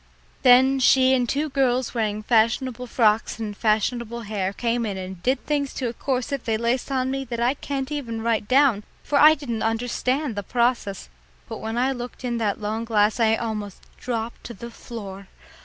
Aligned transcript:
Then 0.41 0.79
she 0.79 1.13
and 1.13 1.29
two 1.29 1.47
girls 1.49 1.93
wearing 1.93 2.23
fashionable 2.23 2.87
frocks 2.87 3.37
and 3.37 3.55
fashionable 3.55 4.21
hair 4.21 4.51
came 4.51 4.83
in 4.83 4.97
and 4.97 5.21
did 5.21 5.45
things 5.45 5.75
to 5.75 5.89
a 5.89 5.93
corset 5.93 6.45
they 6.45 6.57
laced 6.57 6.91
on 6.91 7.11
me 7.11 7.23
that 7.25 7.39
I 7.39 7.53
can't 7.53 7.91
even 7.91 8.23
write 8.23 8.47
down, 8.47 8.81
for 9.03 9.19
I 9.19 9.35
didn't 9.35 9.61
understand 9.61 10.35
the 10.35 10.41
process, 10.41 11.07
but 11.47 11.59
when 11.59 11.77
I 11.77 11.91
looked 11.91 12.25
in 12.25 12.39
that 12.39 12.59
long 12.59 12.83
glass 12.83 13.19
I 13.19 13.35
almost 13.35 13.83
dropped 13.99 14.49
on 14.49 14.57
the 14.57 14.71
floor. 14.71 15.27